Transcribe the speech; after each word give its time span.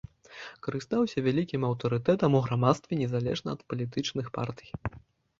Карыстаўся 0.67 1.17
вялікім 1.27 1.61
аўтарытэтам 1.67 2.37
у 2.39 2.41
грамадстве, 2.45 2.93
незалежна 3.01 3.49
ад 3.57 3.61
палітычных 3.75 4.31
партый. 4.39 4.69